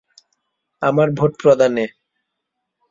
আমার 0.81 1.07
ভোট 1.11 1.31
প্রদানে। 1.41 1.85